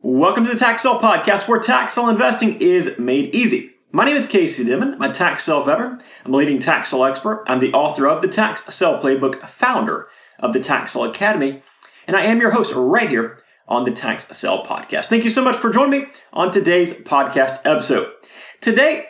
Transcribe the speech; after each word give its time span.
Welcome 0.00 0.44
to 0.44 0.52
the 0.52 0.56
Tax 0.56 0.84
Podcast, 0.84 1.48
where 1.48 1.58
tax 1.58 1.98
investing 1.98 2.60
is 2.60 3.00
made 3.00 3.34
easy. 3.34 3.72
My 3.90 4.04
name 4.04 4.14
is 4.14 4.28
Casey 4.28 4.64
Dimon. 4.64 4.94
I'm 4.94 5.02
a 5.02 5.12
tax 5.12 5.44
veteran. 5.46 6.00
I'm 6.24 6.32
a 6.32 6.36
leading 6.36 6.60
tax 6.60 6.92
expert. 6.94 7.42
I'm 7.48 7.58
the 7.58 7.72
author 7.72 8.06
of 8.06 8.22
the 8.22 8.28
Tax 8.28 8.62
Playbook, 8.62 9.44
founder 9.48 10.06
of 10.38 10.52
the 10.52 10.60
Tax 10.60 10.94
Academy, 10.94 11.62
and 12.06 12.16
I 12.16 12.22
am 12.26 12.40
your 12.40 12.52
host 12.52 12.72
right 12.76 13.08
here 13.08 13.42
on 13.66 13.84
the 13.84 13.90
Tax 13.90 14.26
Podcast. 14.26 15.06
Thank 15.06 15.24
you 15.24 15.30
so 15.30 15.42
much 15.42 15.56
for 15.56 15.68
joining 15.68 16.02
me 16.02 16.06
on 16.32 16.52
today's 16.52 16.92
podcast 16.92 17.62
episode. 17.64 18.12
Today, 18.60 19.06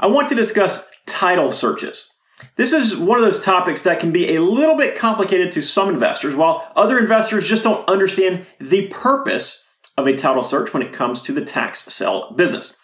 I 0.00 0.08
want 0.08 0.28
to 0.30 0.34
discuss 0.34 0.84
title 1.06 1.52
searches. 1.52 2.12
This 2.56 2.72
is 2.72 2.96
one 2.96 3.16
of 3.16 3.24
those 3.24 3.40
topics 3.40 3.82
that 3.84 4.00
can 4.00 4.10
be 4.10 4.34
a 4.34 4.42
little 4.42 4.76
bit 4.76 4.96
complicated 4.96 5.52
to 5.52 5.62
some 5.62 5.88
investors, 5.88 6.34
while 6.34 6.72
other 6.74 6.98
investors 6.98 7.48
just 7.48 7.62
don't 7.62 7.88
understand 7.88 8.44
the 8.58 8.88
purpose 8.88 9.62
of 9.96 10.06
a 10.06 10.16
title 10.16 10.42
search 10.42 10.72
when 10.72 10.82
it 10.82 10.92
comes 10.92 11.22
to 11.22 11.32
the 11.32 11.44
tax 11.44 11.84
sale 11.84 12.32
business. 12.32 12.76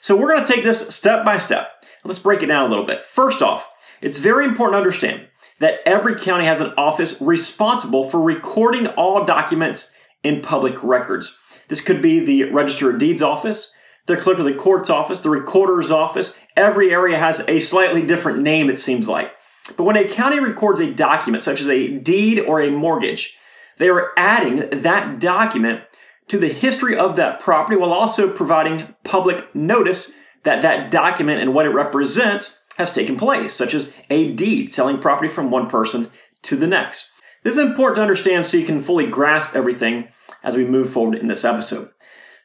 So 0.00 0.16
we're 0.16 0.32
going 0.32 0.44
to 0.44 0.52
take 0.52 0.64
this 0.64 0.94
step 0.94 1.24
by 1.24 1.38
step. 1.38 1.84
Let's 2.04 2.18
break 2.18 2.42
it 2.42 2.46
down 2.46 2.66
a 2.66 2.68
little 2.68 2.86
bit. 2.86 3.04
First 3.04 3.42
off, 3.42 3.68
it's 4.00 4.18
very 4.18 4.44
important 4.44 4.74
to 4.74 4.78
understand 4.78 5.26
that 5.58 5.80
every 5.84 6.14
county 6.14 6.46
has 6.46 6.60
an 6.60 6.72
office 6.78 7.20
responsible 7.20 8.08
for 8.08 8.20
recording 8.20 8.86
all 8.88 9.24
documents 9.24 9.94
in 10.22 10.40
public 10.40 10.82
records. 10.82 11.38
This 11.68 11.80
could 11.82 12.00
be 12.00 12.18
the 12.18 12.44
Register 12.44 12.90
of 12.90 12.98
Deeds 12.98 13.22
office, 13.22 13.72
the 14.06 14.16
clerk 14.16 14.38
of 14.38 14.46
the 14.46 14.54
court's 14.54 14.90
office, 14.90 15.20
the 15.20 15.30
recorder's 15.30 15.90
office. 15.90 16.36
Every 16.56 16.90
area 16.90 17.18
has 17.18 17.46
a 17.46 17.60
slightly 17.60 18.02
different 18.02 18.40
name, 18.40 18.70
it 18.70 18.78
seems 18.78 19.08
like. 19.08 19.34
But 19.76 19.84
when 19.84 19.96
a 19.96 20.08
county 20.08 20.40
records 20.40 20.80
a 20.80 20.92
document, 20.92 21.42
such 21.42 21.60
as 21.60 21.68
a 21.68 21.98
deed 21.98 22.40
or 22.40 22.60
a 22.60 22.70
mortgage, 22.70 23.38
they 23.76 23.88
are 23.88 24.12
adding 24.16 24.68
that 24.70 25.20
document 25.20 25.82
to 26.30 26.38
the 26.38 26.48
history 26.48 26.96
of 26.96 27.16
that 27.16 27.40
property 27.40 27.76
while 27.76 27.92
also 27.92 28.32
providing 28.32 28.94
public 29.02 29.52
notice 29.52 30.12
that 30.44 30.62
that 30.62 30.88
document 30.88 31.40
and 31.40 31.52
what 31.52 31.66
it 31.66 31.70
represents 31.70 32.64
has 32.76 32.92
taken 32.92 33.16
place, 33.16 33.52
such 33.52 33.74
as 33.74 33.96
a 34.10 34.32
deed 34.34 34.70
selling 34.70 34.98
property 34.98 35.28
from 35.28 35.50
one 35.50 35.68
person 35.68 36.08
to 36.42 36.54
the 36.54 36.68
next. 36.68 37.10
This 37.42 37.54
is 37.54 37.58
important 37.58 37.96
to 37.96 38.02
understand 38.02 38.46
so 38.46 38.58
you 38.58 38.64
can 38.64 38.80
fully 38.80 39.08
grasp 39.08 39.56
everything 39.56 40.06
as 40.44 40.56
we 40.56 40.64
move 40.64 40.90
forward 40.90 41.18
in 41.18 41.26
this 41.26 41.44
episode. 41.44 41.90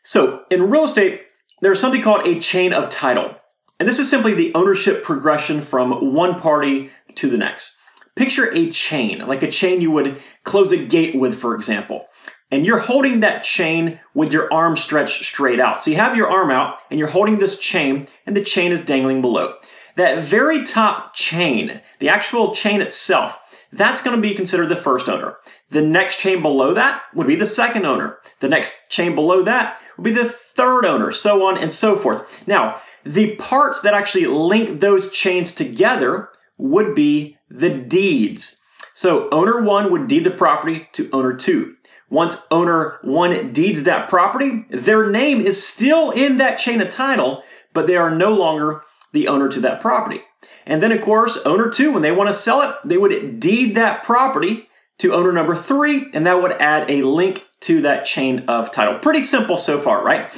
So, 0.02 0.46
in 0.50 0.72
real 0.72 0.86
estate, 0.86 1.22
there's 1.62 1.80
something 1.80 2.02
called 2.02 2.26
a 2.26 2.40
chain 2.40 2.74
of 2.74 2.90
title. 2.90 3.40
And 3.80 3.88
this 3.88 4.00
is 4.00 4.10
simply 4.10 4.34
the 4.34 4.54
ownership 4.56 5.04
progression 5.04 5.62
from 5.62 6.12
one 6.16 6.40
party 6.40 6.90
to 7.16 7.30
the 7.30 7.38
next. 7.38 7.78
Picture 8.16 8.52
a 8.52 8.72
chain, 8.72 9.20
like 9.28 9.44
a 9.44 9.52
chain 9.52 9.80
you 9.80 9.92
would 9.92 10.20
close 10.44 10.72
a 10.72 10.84
gate 10.84 11.14
with, 11.16 11.38
for 11.38 11.54
example 11.54 12.08
and 12.56 12.66
you're 12.66 12.80
holding 12.80 13.20
that 13.20 13.44
chain 13.44 14.00
with 14.14 14.32
your 14.32 14.52
arm 14.52 14.78
stretched 14.78 15.26
straight 15.26 15.60
out. 15.60 15.84
So 15.84 15.92
you 15.92 15.98
have 15.98 16.16
your 16.16 16.32
arm 16.32 16.52
out 16.52 16.80
and 16.90 16.98
you're 16.98 17.10
holding 17.10 17.38
this 17.38 17.60
chain 17.60 18.08
and 18.26 18.34
the 18.34 18.42
chain 18.42 18.72
is 18.72 18.80
dangling 18.80 19.22
below. 19.22 19.56
That 19.98 20.24
very 20.24 20.64
top 20.64 21.14
chain, 21.14 21.82
the 22.00 22.08
actual 22.08 22.56
chain 22.56 22.82
itself, 22.82 23.38
that's 23.74 24.02
going 24.02 24.16
to 24.16 24.22
be 24.22 24.34
considered 24.34 24.70
the 24.70 24.78
first 24.78 25.10
owner. 25.10 25.36
The 25.70 25.82
next 25.82 26.18
chain 26.18 26.42
below 26.42 26.74
that 26.74 27.02
would 27.14 27.28
be 27.28 27.36
the 27.36 27.46
second 27.46 27.86
owner. 27.86 28.20
The 28.40 28.48
next 28.48 28.90
chain 28.90 29.16
below 29.16 29.44
that 29.44 29.82
would 29.98 30.06
be 30.06 30.14
the 30.14 30.30
third 30.30 30.86
owner, 30.86 31.12
so 31.12 31.46
on 31.46 31.58
and 31.58 31.70
so 31.70 31.98
forth. 31.98 32.48
Now, 32.48 32.80
the 33.04 33.36
parts 33.36 33.82
that 33.82 33.94
actually 33.94 34.28
link 34.28 34.80
those 34.80 35.12
chains 35.12 35.54
together 35.54 36.30
would 36.58 36.96
be 36.96 37.38
the 37.50 37.70
deeds. 37.70 38.62
So 38.94 39.30
owner 39.32 39.62
one 39.62 39.92
would 39.92 40.08
deed 40.08 40.24
the 40.24 40.32
property 40.32 40.88
to 40.94 41.10
owner 41.12 41.34
two. 41.34 41.76
Once 42.16 42.48
owner 42.50 42.98
one 43.02 43.52
deeds 43.52 43.84
that 43.84 44.08
property, 44.08 44.66
their 44.70 45.10
name 45.10 45.42
is 45.42 45.68
still 45.68 46.12
in 46.12 46.38
that 46.38 46.58
chain 46.58 46.80
of 46.80 46.90
title, 46.90 47.44
but 47.74 47.88
they 47.88 47.98
are 47.98 48.10
no 48.10 48.34
longer 48.34 48.82
the 49.12 49.28
owner 49.28 49.50
to 49.50 49.60
that 49.60 49.82
property. 49.82 50.22
And 50.66 50.82
then, 50.82 50.94
of 50.94 51.02
course, 51.02 51.38
owner 51.44 51.70
two, 51.70 51.92
when 51.92 52.04
they 52.04 52.14
want 52.14 52.30
to 52.30 52.34
sell 52.34 52.62
it, 52.62 52.74
they 52.86 52.98
would 52.98 53.42
deed 53.42 53.76
that 53.76 54.04
property 54.04 54.70
to 55.00 55.14
owner 55.14 55.34
number 55.34 55.58
three, 55.58 56.06
and 56.14 56.26
that 56.26 56.42
would 56.42 56.54
add 56.54 56.90
a 56.90 57.02
link 57.02 57.46
to 57.60 57.82
that 57.82 58.06
chain 58.06 58.46
of 58.48 58.72
title. 58.72 58.98
Pretty 58.98 59.20
simple 59.20 59.58
so 59.58 59.82
far, 59.82 60.02
right? 60.02 60.32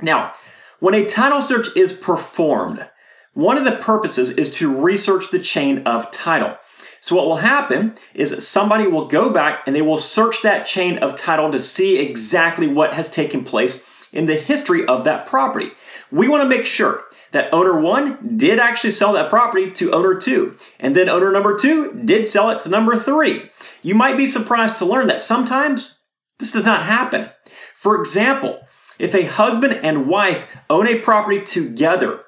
Now, 0.00 0.32
when 0.78 0.94
a 0.94 1.04
title 1.04 1.42
search 1.42 1.76
is 1.76 1.92
performed, 1.92 2.88
one 3.34 3.58
of 3.58 3.64
the 3.64 3.72
purposes 3.72 4.30
is 4.30 4.52
to 4.58 4.72
research 4.72 5.32
the 5.32 5.40
chain 5.40 5.82
of 5.84 6.12
title. 6.12 6.56
So 7.02 7.16
what 7.16 7.26
will 7.26 7.36
happen 7.36 7.96
is 8.14 8.46
somebody 8.46 8.86
will 8.86 9.08
go 9.08 9.30
back 9.30 9.64
and 9.66 9.74
they 9.74 9.82
will 9.82 9.98
search 9.98 10.42
that 10.42 10.66
chain 10.66 10.98
of 10.98 11.16
title 11.16 11.50
to 11.50 11.58
see 11.58 11.98
exactly 11.98 12.68
what 12.68 12.94
has 12.94 13.10
taken 13.10 13.42
place 13.42 13.82
in 14.12 14.26
the 14.26 14.36
history 14.36 14.86
of 14.86 15.02
that 15.02 15.26
property. 15.26 15.72
We 16.12 16.28
want 16.28 16.44
to 16.44 16.48
make 16.48 16.64
sure 16.64 17.02
that 17.32 17.52
owner 17.52 17.76
one 17.76 18.36
did 18.36 18.60
actually 18.60 18.92
sell 18.92 19.12
that 19.14 19.30
property 19.30 19.72
to 19.72 19.90
owner 19.90 20.14
two, 20.14 20.56
and 20.78 20.94
then 20.94 21.08
owner 21.08 21.32
number 21.32 21.56
two 21.56 21.92
did 22.04 22.28
sell 22.28 22.50
it 22.50 22.60
to 22.60 22.68
number 22.68 22.94
three. 22.94 23.50
You 23.82 23.96
might 23.96 24.16
be 24.16 24.26
surprised 24.26 24.76
to 24.76 24.84
learn 24.84 25.08
that 25.08 25.20
sometimes 25.20 25.98
this 26.38 26.52
does 26.52 26.64
not 26.64 26.84
happen. 26.84 27.30
For 27.74 27.98
example, 27.98 28.60
if 29.00 29.12
a 29.12 29.24
husband 29.24 29.72
and 29.72 30.06
wife 30.06 30.46
own 30.70 30.86
a 30.86 31.00
property 31.00 31.42
together 31.42 32.20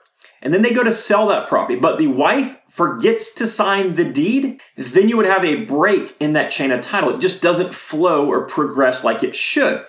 and 0.42 0.52
then 0.52 0.62
they 0.62 0.72
go 0.72 0.82
to 0.82 0.92
sell 0.92 1.28
that 1.28 1.48
property, 1.48 1.78
but 1.78 1.98
the 1.98 2.08
wife 2.08 2.56
forgets 2.74 3.32
to 3.32 3.46
sign 3.46 3.94
the 3.94 4.04
deed, 4.04 4.60
then 4.76 5.08
you 5.08 5.16
would 5.16 5.26
have 5.26 5.44
a 5.44 5.64
break 5.64 6.16
in 6.18 6.32
that 6.32 6.50
chain 6.50 6.72
of 6.72 6.80
title. 6.80 7.10
It 7.10 7.20
just 7.20 7.40
doesn't 7.40 7.72
flow 7.72 8.28
or 8.28 8.48
progress 8.48 9.04
like 9.04 9.22
it 9.22 9.36
should. 9.36 9.84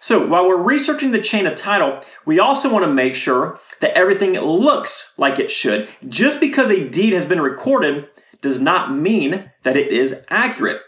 So 0.00 0.26
while 0.26 0.46
we're 0.46 0.62
researching 0.62 1.12
the 1.12 1.22
chain 1.22 1.46
of 1.46 1.54
title, 1.54 1.98
we 2.26 2.38
also 2.38 2.70
want 2.70 2.84
to 2.84 2.92
make 2.92 3.14
sure 3.14 3.58
that 3.80 3.96
everything 3.96 4.32
looks 4.34 5.14
like 5.16 5.38
it 5.38 5.50
should. 5.50 5.88
Just 6.10 6.38
because 6.38 6.68
a 6.68 6.86
deed 6.86 7.14
has 7.14 7.24
been 7.24 7.40
recorded 7.40 8.06
does 8.42 8.60
not 8.60 8.94
mean 8.94 9.50
that 9.62 9.78
it 9.78 9.88
is 9.88 10.22
accurate. 10.28 10.82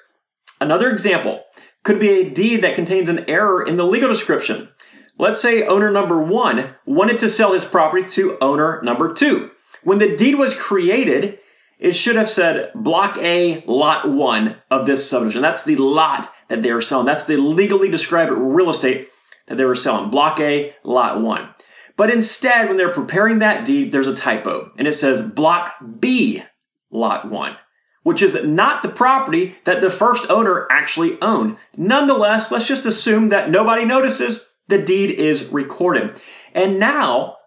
Another 0.61 0.91
example 0.91 1.45
could 1.83 1.99
be 1.99 2.11
a 2.11 2.29
deed 2.29 2.63
that 2.63 2.75
contains 2.75 3.09
an 3.09 3.25
error 3.27 3.63
in 3.63 3.77
the 3.79 3.87
legal 3.87 4.11
description. 4.11 4.69
Let's 5.17 5.41
say 5.41 5.67
owner 5.67 5.91
number 5.91 6.21
one 6.21 6.75
wanted 6.85 7.19
to 7.21 7.31
sell 7.31 7.55
his 7.55 7.65
property 7.65 8.07
to 8.11 8.37
owner 8.43 8.83
number 8.83 9.15
two. 9.15 9.51
When 9.89 10.01
the 10.01 10.15
deed 10.15 10.35
was 10.35 10.55
created, 10.55 11.39
it 11.79 11.95
should 11.95 12.17
have 12.17 12.29
said 12.29 12.73
Block 12.75 13.17
A, 13.23 13.65
Lot 13.67 14.11
1 14.11 14.57
of 14.71 14.85
this 14.85 15.09
subdivision. 15.09 15.41
That's 15.41 15.65
the 15.65 15.77
lot 15.77 16.31
that 16.49 16.63
they 16.63 16.75
were 16.75 16.83
selling. 16.83 17.07
That's 17.07 17.25
the 17.25 17.39
legally 17.39 17.89
described 17.91 18.31
real 18.31 18.69
estate 18.69 19.09
that 19.47 19.57
they 19.57 19.65
were 19.65 19.75
selling. 19.75 20.11
Block 20.11 20.41
A, 20.41 20.75
Lot 20.85 21.23
1. 21.23 21.49
But 21.97 22.11
instead, 22.11 22.69
when 22.69 22.77
they're 22.77 22.93
preparing 22.93 23.39
that 23.39 23.65
deed, 23.65 23.91
there's 23.91 24.07
a 24.07 24.15
typo 24.15 24.71
and 24.77 24.87
it 24.87 24.93
says 24.93 25.23
Block 25.23 25.77
B, 25.99 26.43
Lot 26.91 27.31
1, 27.31 27.57
which 28.03 28.21
is 28.21 28.45
not 28.45 28.83
the 28.83 28.91
property 28.91 29.57
that 29.65 29.81
the 29.81 29.89
first 29.89 30.29
owner 30.29 30.69
actually 30.71 31.17
owned. 31.23 31.57
Nonetheless, 31.79 32.53
let's 32.53 32.69
just 32.69 32.85
assume 32.85 33.31
that 33.31 33.49
nobody 33.49 33.87
notices 33.87 34.53
the 34.67 34.83
deed 34.83 35.13
is 35.13 35.47
recorded. 35.47 36.21
And 36.53 36.79
now 36.79 37.38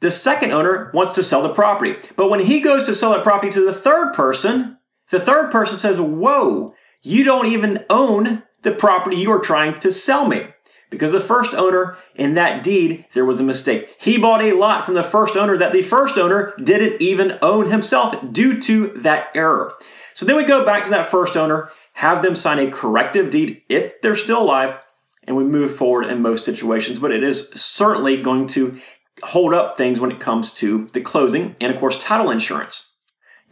the 0.00 0.10
second 0.10 0.52
owner 0.52 0.90
wants 0.92 1.12
to 1.12 1.22
sell 1.22 1.42
the 1.42 1.54
property. 1.54 1.96
But 2.16 2.30
when 2.30 2.40
he 2.40 2.60
goes 2.60 2.86
to 2.86 2.94
sell 2.94 3.12
that 3.12 3.22
property 3.22 3.52
to 3.52 3.64
the 3.64 3.74
third 3.74 4.14
person, 4.14 4.78
the 5.10 5.20
third 5.20 5.50
person 5.50 5.78
says, 5.78 6.00
Whoa, 6.00 6.74
you 7.02 7.24
don't 7.24 7.46
even 7.46 7.84
own 7.90 8.42
the 8.62 8.72
property 8.72 9.16
you 9.16 9.32
are 9.32 9.40
trying 9.40 9.78
to 9.80 9.92
sell 9.92 10.26
me. 10.26 10.46
Because 10.88 11.12
the 11.12 11.20
first 11.20 11.54
owner 11.54 11.96
in 12.16 12.34
that 12.34 12.64
deed, 12.64 13.06
there 13.12 13.24
was 13.24 13.38
a 13.38 13.44
mistake. 13.44 13.94
He 14.00 14.18
bought 14.18 14.42
a 14.42 14.54
lot 14.54 14.84
from 14.84 14.94
the 14.94 15.04
first 15.04 15.36
owner 15.36 15.56
that 15.56 15.72
the 15.72 15.82
first 15.82 16.18
owner 16.18 16.52
didn't 16.62 17.00
even 17.00 17.38
own 17.42 17.70
himself 17.70 18.16
due 18.32 18.60
to 18.62 18.88
that 18.96 19.28
error. 19.34 19.72
So 20.14 20.26
then 20.26 20.36
we 20.36 20.44
go 20.44 20.64
back 20.64 20.84
to 20.84 20.90
that 20.90 21.10
first 21.10 21.36
owner, 21.36 21.70
have 21.92 22.22
them 22.22 22.34
sign 22.34 22.58
a 22.58 22.70
corrective 22.70 23.30
deed 23.30 23.62
if 23.68 24.00
they're 24.02 24.16
still 24.16 24.42
alive, 24.42 24.80
and 25.22 25.36
we 25.36 25.44
move 25.44 25.76
forward 25.76 26.06
in 26.06 26.22
most 26.22 26.44
situations. 26.44 26.98
But 26.98 27.12
it 27.12 27.22
is 27.22 27.50
certainly 27.54 28.20
going 28.20 28.48
to 28.48 28.80
hold 29.22 29.54
up 29.54 29.76
things 29.76 30.00
when 30.00 30.10
it 30.10 30.20
comes 30.20 30.52
to 30.54 30.88
the 30.92 31.00
closing 31.00 31.56
and, 31.60 31.72
of 31.72 31.80
course, 31.80 31.98
title 31.98 32.30
insurance. 32.30 32.92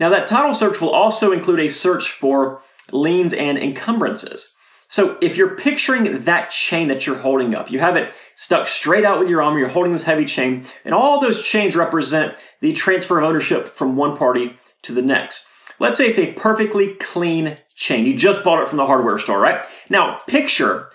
Now, 0.00 0.08
that 0.10 0.26
title 0.26 0.54
search 0.54 0.80
will 0.80 0.90
also 0.90 1.32
include 1.32 1.60
a 1.60 1.68
search 1.68 2.10
for 2.10 2.60
liens 2.92 3.32
and 3.32 3.58
encumbrances. 3.58 4.54
So, 4.88 5.18
if 5.20 5.36
you're 5.36 5.56
picturing 5.56 6.24
that 6.24 6.50
chain 6.50 6.88
that 6.88 7.06
you're 7.06 7.18
holding 7.18 7.54
up, 7.54 7.70
you 7.70 7.78
have 7.80 7.96
it 7.96 8.14
stuck 8.36 8.68
straight 8.68 9.04
out 9.04 9.18
with 9.18 9.28
your 9.28 9.42
arm, 9.42 9.58
you're 9.58 9.68
holding 9.68 9.92
this 9.92 10.04
heavy 10.04 10.24
chain, 10.24 10.64
and 10.84 10.94
all 10.94 11.20
those 11.20 11.42
chains 11.42 11.76
represent 11.76 12.34
the 12.60 12.72
transfer 12.72 13.18
of 13.18 13.24
ownership 13.24 13.68
from 13.68 13.96
one 13.96 14.16
party 14.16 14.56
to 14.82 14.94
the 14.94 15.02
next. 15.02 15.46
Let's 15.78 15.98
say 15.98 16.06
it's 16.06 16.18
a 16.18 16.32
perfectly 16.32 16.94
clean 16.94 17.58
chain. 17.74 18.06
You 18.06 18.16
just 18.16 18.42
bought 18.42 18.62
it 18.62 18.68
from 18.68 18.78
the 18.78 18.86
hardware 18.86 19.18
store, 19.18 19.38
right? 19.38 19.64
Now, 19.90 20.18
picture 20.26 20.90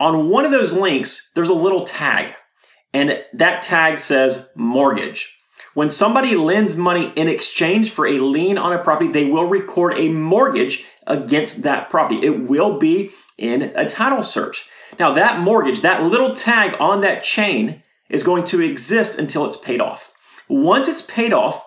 on 0.00 0.28
one 0.30 0.44
of 0.44 0.50
those 0.50 0.72
links, 0.72 1.30
there's 1.34 1.48
a 1.48 1.54
little 1.54 1.84
tag 1.84 2.34
and 2.96 3.22
that 3.34 3.60
tag 3.60 3.98
says 3.98 4.48
mortgage. 4.54 5.36
When 5.74 5.90
somebody 5.90 6.34
lends 6.34 6.76
money 6.76 7.12
in 7.14 7.28
exchange 7.28 7.90
for 7.90 8.06
a 8.06 8.18
lien 8.18 8.56
on 8.56 8.72
a 8.72 8.82
property, 8.82 9.12
they 9.12 9.26
will 9.26 9.44
record 9.44 9.98
a 9.98 10.08
mortgage 10.08 10.86
against 11.06 11.62
that 11.64 11.90
property. 11.90 12.24
It 12.24 12.48
will 12.48 12.78
be 12.78 13.10
in 13.36 13.60
a 13.76 13.84
title 13.84 14.22
search. 14.22 14.70
Now, 14.98 15.12
that 15.12 15.40
mortgage, 15.40 15.82
that 15.82 16.04
little 16.04 16.32
tag 16.32 16.74
on 16.80 17.02
that 17.02 17.22
chain, 17.22 17.82
is 18.08 18.22
going 18.22 18.44
to 18.44 18.62
exist 18.62 19.18
until 19.18 19.44
it's 19.44 19.58
paid 19.58 19.82
off. 19.82 20.10
Once 20.48 20.88
it's 20.88 21.02
paid 21.02 21.34
off, 21.34 21.62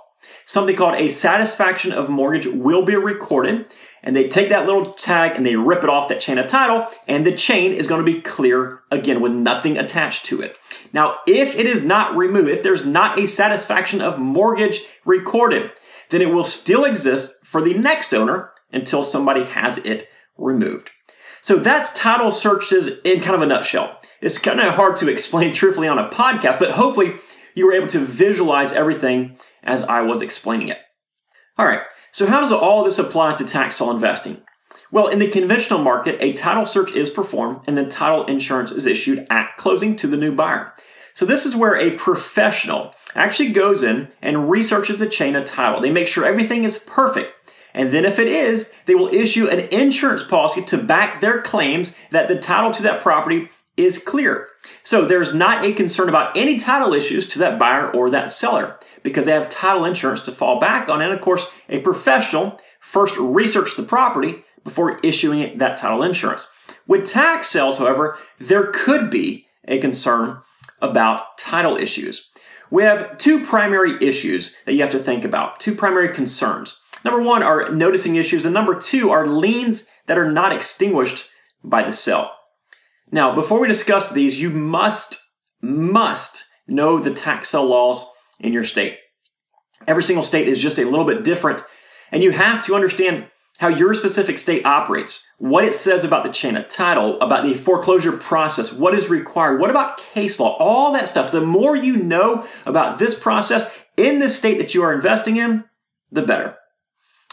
something 0.46 0.76
called 0.76 0.96
a 0.96 1.10
satisfaction 1.10 1.92
of 1.92 2.10
mortgage 2.10 2.48
will 2.48 2.84
be 2.84 2.96
recorded. 2.96 3.68
And 4.02 4.16
they 4.16 4.28
take 4.28 4.50
that 4.50 4.66
little 4.66 4.94
tag 4.94 5.36
and 5.36 5.46
they 5.46 5.58
rip 5.58 5.84
it 5.84 5.90
off 5.92 6.10
that 6.10 6.22
chain 6.22 6.40
of 6.40 6.48
title, 6.48 6.88
and 7.08 7.24
the 7.24 7.36
chain 7.36 7.72
is 7.74 7.86
going 7.86 8.04
to 8.04 8.12
be 8.12 8.20
clear 8.20 8.80
again 8.90 9.22
with 9.22 9.36
nothing 9.36 9.78
attached 9.78 10.26
to 10.26 10.42
it. 10.42 10.56
Now, 10.94 11.18
if 11.28 11.56
it 11.56 11.66
is 11.66 11.84
not 11.84 12.16
removed, 12.16 12.50
if 12.50 12.64
there's 12.64 12.86
not 12.86 13.20
a 13.20 13.28
satisfaction 13.28 14.02
of 14.02 14.20
mortgage 14.20 14.82
recorded, 15.06 15.72
then 16.10 16.22
it 16.22 16.34
will 16.34 16.44
still 16.44 16.86
exist 16.86 17.36
for 17.44 17.62
the 17.62 17.74
next 17.74 18.14
owner 18.14 18.52
until 18.72 19.04
somebody 19.04 19.44
has 19.44 19.78
it 19.80 20.08
removed. 20.38 20.90
So 21.42 21.58
that's 21.58 21.94
title 21.94 22.32
searches 22.32 23.00
in 23.04 23.22
kind 23.22 23.36
of 23.36 23.42
a 23.42 23.46
nutshell. 23.46 24.00
It's 24.22 24.38
kind 24.38 24.60
of 24.60 24.74
hard 24.74 24.96
to 24.98 25.10
explain 25.10 25.54
truthfully 25.54 25.88
on 25.88 26.00
a 26.00 26.10
podcast, 26.10 26.60
but 26.60 26.72
hopefully 26.72 27.16
you 27.56 27.66
were 27.66 27.74
able 27.74 27.88
to 27.88 28.00
visualize 28.00 28.74
everything 28.74 29.38
as 29.64 29.84
I 29.84 30.02
was 30.02 30.22
explaining 30.22 30.70
it. 30.70 30.80
All 31.58 31.66
right, 31.66 31.82
so 32.12 32.26
how 32.26 32.42
does 32.42 32.52
all 32.52 32.84
this 32.84 33.00
apply 33.00 33.36
to 33.36 33.46
tax 33.46 33.78
sale 33.78 33.92
investing? 33.92 34.42
Well, 34.92 35.08
in 35.08 35.20
the 35.20 35.28
conventional 35.28 35.84
market, 35.84 36.18
a 36.20 36.34
title 36.34 36.66
search 36.66 36.94
is 36.94 37.10
performed 37.10 37.62
and 37.68 37.78
then 37.78 37.88
title 37.90 38.26
insurance 38.26 38.72
is 38.72 38.88
issued 38.88 39.28
at 39.30 39.56
closing 39.58 39.96
to 39.98 40.08
the 40.08 40.18
new 40.18 40.34
buyer. 40.34 40.74
So 41.14 41.26
this 41.26 41.46
is 41.46 41.56
where 41.56 41.76
a 41.76 41.92
professional 41.92 42.94
actually 43.14 43.52
goes 43.52 43.84
in 43.84 44.08
and 44.22 44.50
researches 44.50 44.98
the 44.98 45.08
chain 45.08 45.36
of 45.36 45.46
title. 45.46 45.82
They 45.82 45.92
make 45.92 46.08
sure 46.08 46.26
everything 46.26 46.64
is 46.64 46.78
perfect. 46.78 47.34
And 47.74 47.92
then 47.92 48.04
if 48.04 48.18
it 48.18 48.28
is, 48.28 48.74
they 48.86 48.96
will 48.96 49.14
issue 49.14 49.48
an 49.48 49.60
insurance 49.72 50.24
policy 50.24 50.64
to 50.66 50.78
back 50.78 51.22
their 51.22 51.42
claims 51.42 51.96
that 52.10 52.28
the 52.28 52.40
title 52.40 52.72
to 52.72 52.84
that 52.84 53.02
property 53.02 53.50
is 53.78 54.04
clear. 54.04 54.48
So 54.84 55.06
there's 55.06 55.34
not 55.34 55.64
a 55.64 55.74
concern 55.74 56.10
about 56.10 56.36
any 56.36 56.58
title 56.58 56.94
issues 56.94 57.28
to 57.30 57.40
that 57.40 57.60
buyer 57.60 57.92
or 57.92 58.10
that 58.10 58.32
seller 58.32 58.80
because 59.04 59.26
they 59.26 59.32
have 59.32 59.50
title 59.50 59.86
insurance 59.86 60.22
to 60.24 60.32
fall 60.32 60.60
back 60.60 60.90
on. 60.90 61.02
And 61.02 61.14
of 61.14 61.22
course, 61.22 61.48
a 61.70 61.80
professional 61.80 62.60
first 62.80 63.16
research 63.18 63.76
the 63.76 63.84
property 63.84 64.44
before 64.64 65.00
issuing 65.04 65.58
that 65.58 65.78
title 65.78 66.04
insurance. 66.04 66.48
With 66.88 67.08
tax 67.08 67.48
sales, 67.48 67.78
however, 67.78 68.18
there 68.40 68.68
could 68.68 69.10
be 69.10 69.46
a 69.68 69.80
concern 69.80 70.40
about 70.82 71.38
title 71.38 71.78
issues. 71.78 72.28
We 72.72 72.84
have 72.84 73.18
two 73.18 73.44
primary 73.44 73.96
issues 74.02 74.56
that 74.66 74.74
you 74.74 74.82
have 74.82 74.92
to 74.92 75.00
think 75.00 75.24
about, 75.24 75.60
two 75.60 75.74
primary 75.74 76.10
concerns. 76.10 76.82
Number 77.04 77.22
one 77.22 77.44
are 77.44 77.70
noticing 77.70 78.16
issues, 78.16 78.46
and 78.46 78.54
number 78.54 78.76
two 78.76 79.10
are 79.10 79.28
liens 79.28 79.88
that 80.08 80.18
are 80.18 80.32
not 80.32 80.52
extinguished 80.52 81.30
by 81.64 81.84
the 81.84 81.94
sale. 81.94 82.32
Now, 83.12 83.34
before 83.34 83.60
we 83.60 83.68
discuss 83.68 84.12
these, 84.12 84.40
you 84.40 84.50
must, 84.50 85.18
must 85.62 86.46
know 86.68 87.00
the 87.00 87.14
tax 87.14 87.50
sale 87.50 87.66
laws 87.66 88.08
in 88.40 88.54
your 88.54 88.64
state. 88.64 88.98
Every 89.88 90.04
single 90.04 90.24
state 90.24 90.48
is 90.48 90.62
just 90.62 90.78
a 90.78 90.86
little 90.86 91.06
bit 91.06 91.24
different, 91.24 91.64
and 92.12 92.22
you 92.22 92.32
have 92.32 92.64
to 92.66 92.76
understand 92.76 93.28
how 93.60 93.68
your 93.68 93.94
specific 93.94 94.38
state 94.38 94.66
operates, 94.66 95.28
what 95.38 95.66
it 95.66 95.74
says 95.74 96.06
about 96.06 96.24
the 96.24 96.32
chain 96.32 96.56
of 96.56 96.70
title, 96.70 97.20
about 97.20 97.44
the 97.44 97.54
foreclosure 97.54 98.14
process, 98.14 98.72
what 98.72 98.96
is 98.96 99.10
required, 99.10 99.60
what 99.60 99.70
about 99.70 99.98
case 99.98 100.40
law, 100.40 100.56
all 100.58 100.94
that 100.94 101.10
stuff. 101.10 101.32
The 101.32 101.42
more 101.42 101.76
you 101.76 101.98
know 101.98 102.48
about 102.66 103.00
this 103.00 103.20
process 103.20 103.70
in 103.98 104.20
the 104.20 104.30
state 104.30 104.60
that 104.60 104.74
you 104.74 104.82
are 104.84 104.94
investing 104.94 105.36
in, 105.36 105.66
the 106.10 106.22
better. 106.22 106.56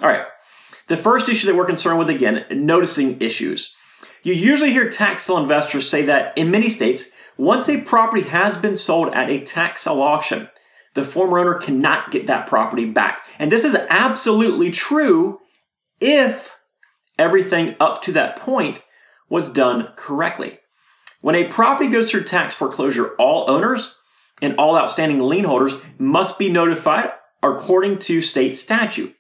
All 0.02 0.08
right. 0.08 0.26
The 0.88 0.96
first 0.96 1.28
issue 1.28 1.46
that 1.46 1.55
we're 1.55 1.64
concerned 1.64 1.99
with 1.99 2.11
again, 2.11 2.44
noticing 2.50 3.22
issues. 3.22 3.72
You 4.25 4.34
usually 4.34 4.72
hear 4.72 4.88
tax 4.88 5.22
sale 5.22 5.38
investors 5.38 5.88
say 5.88 6.02
that 6.06 6.37
in 6.37 6.50
many 6.50 6.69
states, 6.69 7.12
once 7.38 7.69
a 7.69 7.82
property 7.82 8.22
has 8.22 8.56
been 8.56 8.76
sold 8.76 9.14
at 9.14 9.31
a 9.31 9.43
tax 9.43 9.82
sale 9.82 10.02
auction, 10.02 10.49
the 10.94 11.05
former 11.05 11.38
owner 11.38 11.55
cannot 11.55 12.11
get 12.11 12.26
that 12.26 12.49
property 12.49 12.84
back. 12.84 13.25
And 13.38 13.52
this 13.52 13.62
is 13.62 13.76
absolutely 13.88 14.72
true 14.72 15.38
if 16.00 16.54
everything 17.19 17.76
up 17.81 18.02
to 18.02 18.12
that 18.12 18.37
point 18.37 18.82
was 19.28 19.52
done 19.52 19.88
correctly. 19.96 20.58
When 21.20 21.34
a 21.34 21.48
property 21.48 21.90
goes 21.90 22.10
through 22.10 22.25
tax 22.25 22.54
foreclosure, 22.54 23.14
all 23.19 23.50
owners 23.50 23.94
and 24.40 24.54
all 24.56 24.76
outstanding 24.76 25.20
lien 25.20 25.44
holders 25.44 25.76
must 25.98 26.38
be 26.38 26.48
notified 26.48 27.10
according 27.43 27.98
to 28.00 28.20
state 28.20 28.56
statute. 28.56 29.14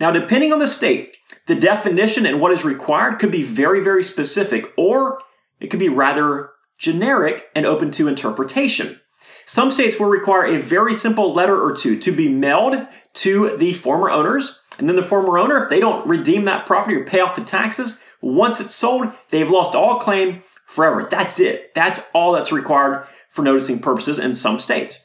Now, 0.00 0.10
depending 0.10 0.52
on 0.52 0.58
the 0.58 0.66
state, 0.66 1.16
the 1.46 1.54
definition 1.54 2.26
and 2.26 2.40
what 2.40 2.52
is 2.52 2.64
required 2.64 3.18
could 3.18 3.30
be 3.30 3.42
very, 3.42 3.82
very 3.82 4.02
specific, 4.02 4.72
or 4.76 5.20
it 5.60 5.68
could 5.68 5.80
be 5.80 5.88
rather 5.88 6.50
generic 6.78 7.46
and 7.54 7.66
open 7.66 7.90
to 7.92 8.08
interpretation. 8.08 9.00
Some 9.46 9.70
states 9.70 9.98
will 9.98 10.06
require 10.06 10.46
a 10.46 10.58
very 10.58 10.94
simple 10.94 11.32
letter 11.32 11.60
or 11.60 11.74
two 11.74 11.98
to 11.98 12.12
be 12.12 12.28
mailed 12.28 12.86
to 13.14 13.56
the 13.56 13.74
former 13.74 14.10
owners. 14.10 14.58
And 14.78 14.88
then 14.88 14.96
the 14.96 15.02
former 15.02 15.38
owner, 15.38 15.62
if 15.62 15.70
they 15.70 15.80
don't 15.80 16.06
redeem 16.06 16.46
that 16.46 16.66
property 16.66 16.96
or 16.96 17.04
pay 17.04 17.20
off 17.20 17.36
the 17.36 17.44
taxes, 17.44 18.00
once 18.20 18.60
it's 18.60 18.74
sold, 18.74 19.14
they've 19.30 19.50
lost 19.50 19.74
all 19.74 20.00
claim 20.00 20.42
forever. 20.66 21.06
That's 21.08 21.38
it. 21.40 21.74
That's 21.74 22.08
all 22.12 22.32
that's 22.32 22.50
required 22.50 23.06
for 23.30 23.42
noticing 23.42 23.78
purposes 23.78 24.18
in 24.18 24.34
some 24.34 24.58
states. 24.58 25.04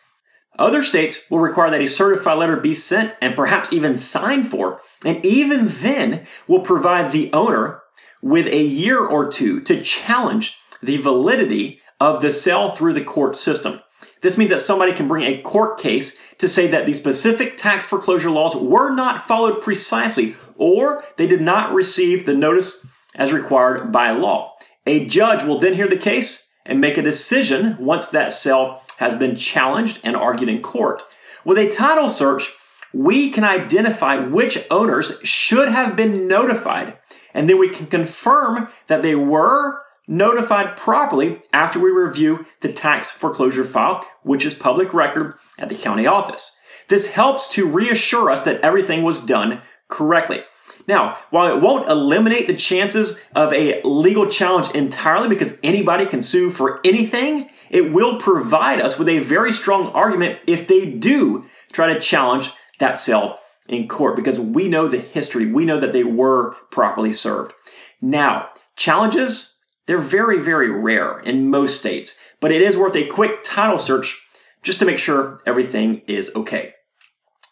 Other 0.58 0.84
states 0.84 1.30
will 1.30 1.40
require 1.40 1.70
that 1.72 1.82
a 1.82 1.88
certified 1.88 2.38
letter 2.38 2.58
be 2.58 2.76
sent 2.76 3.14
and 3.22 3.36
perhaps 3.36 3.72
even 3.72 3.98
signed 3.98 4.50
for, 4.50 4.82
and 5.06 5.26
even 5.26 5.68
then 5.68 6.26
will 6.48 6.62
provide 6.62 7.12
the 7.12 7.32
owner 7.32 7.82
with 8.22 8.48
a 8.48 8.62
year 8.62 9.00
or 9.00 9.30
two 9.30 9.62
to 9.62 9.82
challenge 9.82 10.58
the 10.82 10.98
validity 10.98 11.82
of 12.00 12.22
the 12.22 12.32
sale 12.32 12.72
through 12.72 12.94
the 12.94 13.04
court 13.04 13.36
system. 13.38 13.80
This 14.22 14.38
means 14.38 14.52
that 14.52 14.60
somebody 14.60 14.94
can 14.94 15.08
bring 15.08 15.26
a 15.26 15.42
court 15.42 15.80
case 15.80 16.18
to 16.40 16.48
say 16.48 16.68
that 16.68 16.86
the 16.86 16.94
specific 16.94 17.58
tax 17.58 17.86
foreclosure 17.86 18.30
laws 18.30 18.56
were 18.56 18.94
not 18.94 19.28
followed 19.28 19.62
precisely 19.62 20.36
or 20.58 21.04
they 21.18 21.26
did 21.26 21.42
not 21.42 21.74
receive 21.74 22.26
the 22.26 22.36
notice 22.36 22.86
as 23.16 23.34
required 23.34 23.92
by 23.92 24.12
law. 24.12 24.56
A 24.86 25.06
judge 25.06 25.44
will 25.44 25.60
then 25.60 25.74
hear 25.74 25.88
the 25.88 25.98
case 25.98 26.48
and 26.66 26.82
make 26.82 26.98
a 26.98 27.02
decision 27.02 27.78
once 27.80 28.10
that 28.10 28.32
sale 28.32 28.82
has 28.98 29.16
been 29.16 29.36
challenged 29.36 30.00
and 30.04 30.16
argued 30.16 30.50
in 30.50 30.62
court. 30.62 31.02
With 31.46 31.58
a 31.58 31.72
title 31.72 32.10
search, 32.10 32.54
we 32.94 33.30
can 33.30 33.44
identify 33.44 34.18
which 34.18 34.66
owners 34.70 35.20
should 35.24 35.70
have 35.70 35.96
been 35.96 36.28
notified, 36.28 36.98
and 37.34 37.50
then 37.50 37.58
we 37.58 37.70
can 37.70 37.88
confirm 37.88 38.68
that 38.88 39.02
they 39.02 39.16
were 39.16 39.82
notified 40.10 40.76
properly 40.76 41.40
after 41.54 41.80
we 41.80 41.92
review 41.92 42.46
the 42.62 42.74
tax 42.74 43.12
foreclosure 43.12 43.64
file, 43.64 44.06
which 44.24 44.44
is 44.44 44.54
public 44.54 44.94
record 44.94 45.36
at 45.60 45.70
the 45.70 45.76
county 45.76 46.08
office. 46.08 46.58
This 46.90 47.12
helps 47.12 47.48
to 47.50 47.68
reassure 47.68 48.32
us 48.32 48.44
that 48.46 48.60
everything 48.62 49.04
was 49.04 49.24
done 49.24 49.62
correctly. 49.88 50.44
Now, 50.88 51.18
while 51.30 51.56
it 51.56 51.62
won't 51.62 51.88
eliminate 51.88 52.48
the 52.48 52.56
chances 52.56 53.22
of 53.36 53.54
a 53.54 53.80
legal 53.84 54.26
challenge 54.26 54.72
entirely 54.72 55.30
because 55.30 55.60
anybody 55.62 56.08
can 56.08 56.24
sue 56.24 56.50
for 56.50 56.80
anything, 56.84 57.52
it 57.70 57.94
will 57.94 58.18
provide 58.18 58.82
us 58.82 58.98
with 58.98 59.08
a 59.08 59.20
very 59.20 59.52
strong 59.52 59.90
argument 59.90 60.40
if 60.48 60.68
they 60.68 60.90
do 60.90 61.46
try 61.72 61.94
to 61.94 62.00
challenge 62.00 62.52
that 62.80 62.98
sale 62.98 63.38
in 63.68 63.88
court 63.88 64.16
because 64.16 64.40
we 64.40 64.68
know 64.68 64.88
the 64.88 64.98
history. 64.98 65.46
We 65.46 65.64
know 65.64 65.80
that 65.80 65.94
they 65.94 66.04
were 66.04 66.56
properly 66.72 67.12
served. 67.12 67.54
Now, 68.02 68.50
challenges, 68.76 69.54
they're 69.90 69.98
very, 69.98 70.40
very 70.40 70.70
rare 70.70 71.18
in 71.22 71.50
most 71.50 71.80
states, 71.80 72.20
but 72.40 72.52
it 72.52 72.62
is 72.62 72.78
worth 72.78 72.96
a 72.96 73.08
quick 73.08 73.42
title 73.42 73.80
search 73.80 74.22
just 74.62 74.78
to 74.78 74.86
make 74.86 75.00
sure 75.00 75.42
everything 75.48 76.04
is 76.06 76.32
okay. 76.36 76.76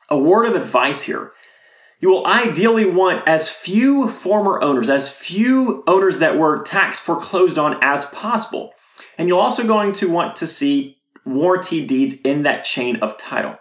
A 0.07 0.19
word 0.19 0.45
of 0.45 0.53
advice 0.53 1.01
here 1.01 1.31
you 1.99 2.09
will 2.09 2.27
ideally 2.27 2.85
want 2.85 3.27
as 3.27 3.49
few 3.49 4.07
former 4.07 4.61
owners, 4.61 4.87
as 4.87 5.11
few 5.11 5.83
owners 5.87 6.19
that 6.19 6.37
were 6.37 6.61
tax 6.61 6.99
foreclosed 6.99 7.57
on 7.57 7.79
as 7.81 8.05
possible. 8.05 8.71
And 9.17 9.27
you're 9.27 9.41
also 9.41 9.65
going 9.65 9.93
to 9.93 10.07
want 10.07 10.35
to 10.35 10.45
see 10.45 10.97
warranty 11.25 11.87
deeds 11.87 12.21
in 12.21 12.43
that 12.43 12.63
chain 12.63 12.97
of 12.97 13.17
title. 13.17 13.55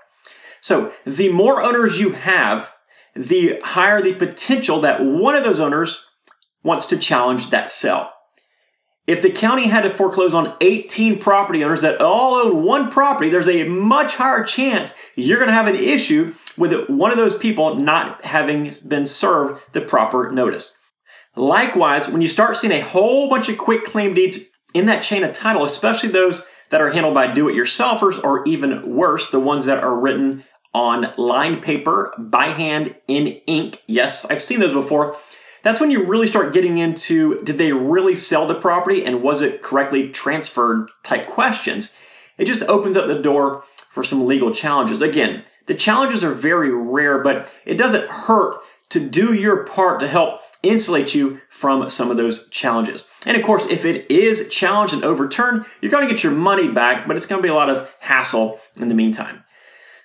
So 0.61 0.93
the 1.07 1.31
more 1.31 1.63
owners 1.63 1.99
you 1.99 2.11
have, 2.11 2.71
the 3.15 3.59
higher 3.65 4.03
the 4.03 4.13
potential 4.13 4.83
that 4.83 5.03
one 5.03 5.35
of 5.35 5.45
those 5.45 5.61
owners 5.61 6.05
wants 6.63 6.85
to 6.87 6.99
challenge 6.99 7.49
that 7.49 7.71
sale. 7.71 8.11
If 9.07 9.23
the 9.23 9.31
county 9.31 9.69
had 9.69 9.83
to 9.83 9.91
foreclose 9.91 10.35
on 10.35 10.55
18 10.61 11.21
property 11.21 11.63
owners 11.63 11.83
that 11.83 12.01
all 12.01 12.35
own 12.35 12.65
one 12.65 12.91
property, 12.91 13.31
there's 13.31 13.49
a 13.49 13.65
much 13.65 14.17
higher 14.17 14.43
chance 14.43 14.95
you're 15.15 15.39
going 15.39 15.49
to 15.49 15.55
have 15.55 15.69
an 15.69 15.77
issue 15.77 16.35
with 16.59 16.89
one 16.89 17.13
of 17.13 17.17
those 17.17 17.37
people 17.37 17.77
not 17.77 18.25
having 18.25 18.73
been 18.87 19.07
served 19.07 19.63
the 19.73 19.81
proper 19.81 20.31
notice. 20.33 20.79
Likewise, 21.37 22.09
when 22.09 22.21
you 22.21 22.29
start 22.29 22.57
seeing 22.57 22.73
a 22.73 22.81
whole 22.81 23.29
bunch 23.29 23.49
of 23.49 23.59
quitclaim 23.59 24.15
deeds 24.15 24.41
in 24.75 24.87
that 24.87 25.03
chain 25.03 25.23
of 25.23 25.33
title, 25.33 25.65
especially 25.65 26.09
those 26.09 26.45
that 26.71 26.81
are 26.81 26.91
handled 26.91 27.15
by 27.15 27.33
do 27.33 27.49
it 27.49 27.55
yourselfers, 27.55 28.23
or 28.25 28.45
even 28.47 28.97
worse, 28.97 29.31
the 29.31 29.39
ones 29.39 29.67
that 29.67 29.85
are 29.85 29.95
written 29.95 30.43
on 30.75 31.13
lined 31.17 31.63
paper 31.63 32.13
by 32.19 32.47
hand 32.47 32.95
in 33.07 33.29
ink. 33.47 33.83
Yes, 33.87 34.25
I've 34.25 34.43
seen 34.43 34.61
those 34.61 34.73
before. 34.73 35.17
That's 35.63 35.81
when 35.81 35.91
you 35.91 36.05
really 36.05 36.27
start 36.27 36.53
getting 36.53 36.79
into 36.79 37.43
did 37.43 37.59
they 37.59 37.73
really 37.73 38.15
sell 38.15 38.47
the 38.47 38.55
property 38.55 39.05
and 39.05 39.23
was 39.23 39.41
it 39.41 39.63
correctly 39.63 40.09
transferred 40.11 40.91
type 41.03 41.27
questions. 41.27 41.95
It 42.39 42.47
just 42.47 42.63
opens 42.65 42.97
up 42.97 43.07
the 43.07 43.21
door 43.21 43.65
for 43.91 44.05
some 44.05 44.27
legal 44.27 44.53
challenges. 44.53 45.03
Again, 45.03 45.45
the 45.67 45.75
challenges 45.75 46.23
are 46.23 46.33
very 46.33 46.71
rare, 46.71 47.23
but 47.23 47.53
it 47.65 47.79
doesn't 47.79 48.09
hurt 48.09 48.61
to 48.91 49.01
do 49.01 49.33
your 49.33 49.65
part 49.65 49.99
to 50.01 50.07
help 50.07 50.41
insulate 50.63 51.15
you 51.15 51.41
from 51.49 51.89
some 51.89 52.11
of 52.11 52.17
those 52.17 52.49
challenges. 52.51 53.09
And 53.27 53.37
of 53.37 53.43
course, 53.43 53.67
if 53.67 53.85
it 53.85 54.11
is 54.11 54.49
challenged 54.49 54.95
and 54.95 55.05
overturned, 55.05 55.65
you're 55.81 55.91
going 55.91 56.07
to 56.07 56.13
get 56.13 56.23
your 56.23 56.33
money 56.33 56.69
back, 56.69 57.07
but 57.07 57.17
it's 57.17 57.27
going 57.27 57.41
to 57.41 57.47
be 57.47 57.51
a 57.51 57.55
lot 57.55 57.71
of 57.71 57.91
hassle 58.01 58.61
in 58.77 58.89
the 58.89 58.95
meantime. 58.95 59.43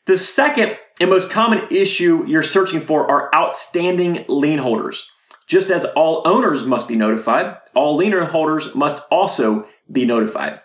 The 0.08 0.18
second 0.18 0.78
and 1.00 1.10
most 1.10 1.30
common 1.30 1.68
issue 1.70 2.26
you're 2.28 2.42
searching 2.42 2.82
for 2.82 3.10
are 3.10 3.30
outstanding 3.36 4.26
lien 4.28 4.58
holders. 4.58 5.08
Just 5.52 5.70
as 5.70 5.84
all 5.84 6.22
owners 6.24 6.64
must 6.64 6.88
be 6.88 6.96
notified, 6.96 7.58
all 7.76 7.98
lien 7.98 8.14
holders 8.14 8.74
must 8.74 9.04
also 9.12 9.68
be 9.92 10.06
notified. 10.06 10.62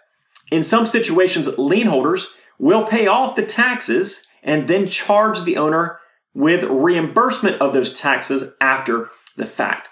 In 0.52 0.62
some 0.62 0.86
situations, 0.86 1.48
lien 1.58 1.88
holders 1.88 2.32
will 2.60 2.86
pay 2.86 3.08
off 3.08 3.34
the 3.34 3.44
taxes 3.44 4.24
and 4.44 4.68
then 4.68 4.86
charge 4.86 5.42
the 5.42 5.56
owner 5.56 5.98
with 6.34 6.62
reimbursement 6.62 7.60
of 7.60 7.72
those 7.72 7.98
taxes 7.98 8.44
after 8.60 9.10
the 9.36 9.44
fact. 9.44 9.88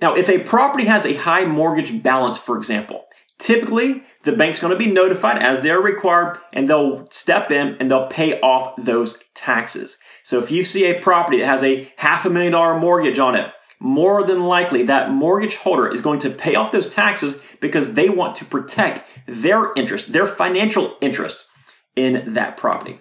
Now, 0.00 0.14
if 0.14 0.28
a 0.28 0.44
property 0.44 0.84
has 0.84 1.04
a 1.04 1.16
high 1.16 1.44
mortgage 1.44 2.00
balance, 2.00 2.38
for 2.38 2.56
example, 2.56 3.06
typically 3.40 4.04
the 4.22 4.36
bank's 4.36 4.60
going 4.60 4.72
to 4.72 4.78
be 4.78 4.92
notified 4.92 5.42
as 5.42 5.60
they're 5.60 5.80
required 5.80 6.38
and 6.52 6.68
they'll 6.68 7.04
step 7.10 7.50
in 7.50 7.76
and 7.80 7.90
they'll 7.90 8.06
pay 8.06 8.40
off 8.42 8.76
those 8.78 9.24
taxes. 9.34 9.98
So 10.22 10.38
if 10.38 10.52
you 10.52 10.62
see 10.62 10.84
a 10.84 11.00
property 11.00 11.38
that 11.38 11.46
has 11.46 11.64
a 11.64 11.90
half 11.96 12.24
a 12.24 12.30
million 12.30 12.52
dollar 12.52 12.78
mortgage 12.78 13.18
on 13.18 13.34
it, 13.34 13.50
more 13.78 14.24
than 14.24 14.44
likely 14.44 14.82
that 14.84 15.10
mortgage 15.10 15.56
holder 15.56 15.88
is 15.88 16.00
going 16.00 16.18
to 16.20 16.30
pay 16.30 16.54
off 16.54 16.72
those 16.72 16.88
taxes 16.88 17.38
because 17.60 17.94
they 17.94 18.08
want 18.08 18.34
to 18.36 18.44
protect 18.44 19.02
their 19.26 19.72
interest, 19.74 20.12
their 20.12 20.26
financial 20.26 20.96
interest 21.00 21.46
in 21.94 22.34
that 22.34 22.56
property. 22.56 23.00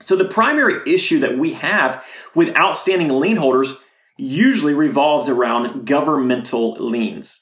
So 0.00 0.16
the 0.16 0.24
primary 0.24 0.80
issue 0.92 1.20
that 1.20 1.38
we 1.38 1.52
have 1.54 2.04
with 2.34 2.56
outstanding 2.56 3.08
lien 3.08 3.36
holders 3.36 3.76
usually 4.16 4.74
revolves 4.74 5.28
around 5.28 5.86
governmental 5.86 6.72
liens. 6.72 7.40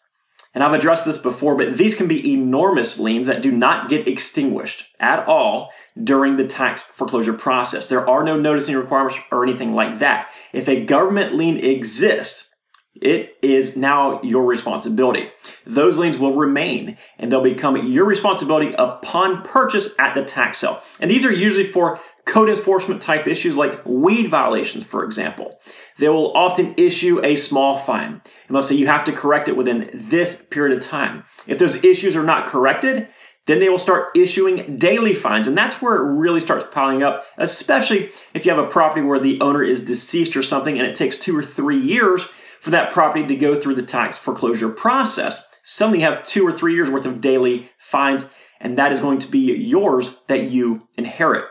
And 0.53 0.65
I've 0.65 0.73
addressed 0.73 1.07
this 1.07 1.19
before, 1.19 1.57
but 1.57 1.77
these 1.79 1.95
can 1.95 2.09
be 2.09 2.33
enormous 2.33 2.99
liens 2.99 3.29
that 3.29 3.43
do 3.43 3.53
not 3.53 3.89
get 3.89 4.09
extinguished 4.09 4.91
at 4.99 5.27
all 5.27 5.71
during 6.03 6.37
the 6.37 6.47
tax 6.47 6.83
foreclosure 6.83 7.33
process. 7.33 7.89
There 7.89 8.09
are 8.09 8.25
no 8.25 8.37
noticing 8.37 8.77
requirements 8.77 9.19
or 9.31 9.45
anything 9.45 9.75
like 9.75 10.01
that. 10.01 10.29
If 10.53 10.69
a 10.69 10.85
government 10.85 11.35
lien 11.35 11.57
exists, 11.59 12.50
it 12.95 13.37
is 13.41 13.77
now 13.77 14.21
your 14.23 14.45
responsibility. 14.45 15.31
Those 15.65 15.99
liens 15.99 16.19
will 16.19 16.35
remain 16.35 16.97
and 17.19 17.31
they'll 17.31 17.43
become 17.43 17.89
your 17.89 18.05
responsibility 18.05 18.75
upon 18.79 19.43
purchase 19.43 19.95
at 19.99 20.15
the 20.15 20.25
tax 20.25 20.59
sale. 20.59 20.83
And 20.99 21.11
these 21.11 21.25
are 21.25 21.33
usually 21.33 21.67
for 21.67 22.01
code 22.27 22.49
enforcement 22.49 23.01
type 23.01 23.27
issues 23.27 23.57
like 23.57 23.85
weed 23.87 24.31
violations, 24.31 24.85
for 24.85 25.05
example. 25.05 25.61
They 25.99 26.09
will 26.09 26.37
often 26.37 26.75
issue 26.77 27.25
a 27.25 27.37
small 27.37 27.79
fine 27.79 28.21
and 28.49 28.55
they'll 28.55 28.63
say 28.63 28.75
you 28.75 28.87
have 28.89 29.05
to 29.05 29.13
correct 29.13 29.49
it 29.49 29.57
within 29.57 29.91
this 29.95 30.45
period 30.51 30.77
of 30.77 30.85
time. 30.85 31.25
If 31.47 31.59
those 31.59 31.83
issues 31.85 32.17
are 32.17 32.25
not 32.25 32.47
corrected, 32.47 33.09
then 33.47 33.59
they 33.59 33.69
will 33.69 33.79
start 33.79 34.11
issuing 34.15 34.77
daily 34.77 35.15
fines, 35.15 35.47
and 35.49 35.57
that's 35.57 35.81
where 35.83 35.97
it 35.97 36.03
really 36.05 36.39
starts 36.39 36.67
piling 36.71 37.03
up, 37.03 37.25
especially 37.37 38.11
if 38.35 38.45
you 38.45 38.55
have 38.55 38.63
a 38.63 38.69
property 38.69 39.01
where 39.01 39.19
the 39.19 39.41
owner 39.41 39.63
is 39.63 39.85
deceased 39.85 40.37
or 40.37 40.43
something 40.43 40.79
and 40.79 40.87
it 40.87 40.95
takes 40.95 41.19
two 41.19 41.37
or 41.37 41.43
three 41.43 41.81
years 41.81 42.29
for 42.61 42.71
that 42.71 42.93
property 42.93 43.27
to 43.27 43.37
go 43.37 43.59
through 43.59 43.75
the 43.75 43.83
tax 43.83 44.19
foreclosure 44.19 44.69
process. 44.69 45.45
Suddenly 45.63 46.01
you 46.01 46.05
have 46.05 46.23
two 46.23 46.47
or 46.47 46.53
three 46.53 46.75
years 46.75 46.91
worth 46.91 47.07
of 47.07 47.21
daily 47.21 47.71
fines, 47.79 48.33
and 48.61 48.79
that 48.79 48.93
is 48.93 49.01
going 49.01 49.19
to 49.21 49.29
be 49.29 49.55
yours 49.55 50.21
that 50.29 50.51
you 50.51 50.87
inherit. 50.97 51.45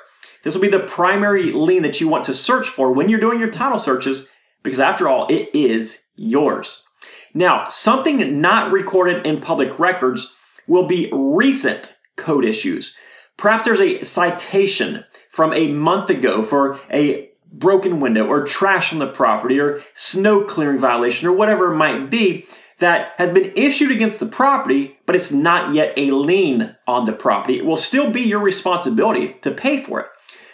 This 0.43 0.53
will 0.53 0.61
be 0.61 0.69
the 0.69 0.79
primary 0.79 1.51
lien 1.51 1.83
that 1.83 1.99
you 1.99 2.07
want 2.07 2.23
to 2.25 2.33
search 2.33 2.67
for 2.67 2.91
when 2.91 3.09
you're 3.09 3.19
doing 3.19 3.39
your 3.39 3.49
title 3.49 3.79
searches, 3.79 4.27
because 4.63 4.79
after 4.79 5.07
all, 5.07 5.27
it 5.27 5.49
is 5.53 6.03
yours. 6.15 6.85
Now, 7.33 7.67
something 7.67 8.41
not 8.41 8.71
recorded 8.71 9.25
in 9.25 9.41
public 9.41 9.79
records 9.79 10.33
will 10.67 10.85
be 10.85 11.09
recent 11.11 11.93
code 12.15 12.45
issues. 12.45 12.95
Perhaps 13.37 13.65
there's 13.65 13.81
a 13.81 14.03
citation 14.03 15.05
from 15.29 15.53
a 15.53 15.69
month 15.69 16.09
ago 16.09 16.43
for 16.43 16.79
a 16.91 17.28
broken 17.51 17.99
window 17.99 18.27
or 18.27 18.45
trash 18.45 18.93
on 18.93 18.99
the 18.99 19.07
property 19.07 19.59
or 19.59 19.81
snow 19.93 20.43
clearing 20.43 20.79
violation 20.79 21.27
or 21.27 21.33
whatever 21.33 21.73
it 21.73 21.77
might 21.77 22.09
be 22.09 22.45
that 22.79 23.11
has 23.17 23.29
been 23.29 23.51
issued 23.55 23.91
against 23.91 24.19
the 24.19 24.25
property, 24.25 24.97
but 25.05 25.15
it's 25.15 25.31
not 25.31 25.73
yet 25.73 25.93
a 25.97 26.11
lien 26.11 26.75
on 26.87 27.05
the 27.05 27.13
property. 27.13 27.57
It 27.57 27.65
will 27.65 27.77
still 27.77 28.09
be 28.09 28.21
your 28.21 28.39
responsibility 28.39 29.35
to 29.41 29.51
pay 29.51 29.83
for 29.83 29.99
it. 29.99 30.07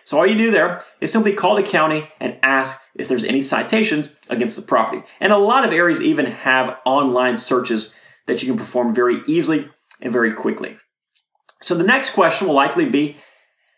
So 0.05 0.19
all 0.19 0.27
you 0.27 0.37
do 0.37 0.51
there 0.51 0.83
is 1.01 1.11
simply 1.11 1.33
call 1.33 1.55
the 1.55 1.63
county 1.63 2.07
and 2.19 2.37
ask 2.43 2.79
if 2.95 3.07
there's 3.07 3.23
any 3.23 3.41
citations 3.41 4.11
against 4.29 4.55
the 4.55 4.61
property. 4.61 5.03
And 5.19 5.33
a 5.33 5.37
lot 5.37 5.65
of 5.65 5.73
areas 5.73 6.01
even 6.01 6.27
have 6.27 6.77
online 6.85 7.37
searches 7.37 7.93
that 8.27 8.41
you 8.41 8.49
can 8.49 8.57
perform 8.57 8.93
very 8.93 9.21
easily 9.27 9.69
and 10.01 10.13
very 10.13 10.31
quickly. 10.31 10.77
So 11.61 11.75
the 11.75 11.83
next 11.83 12.11
question 12.11 12.47
will 12.47 12.55
likely 12.55 12.87
be, 12.87 13.17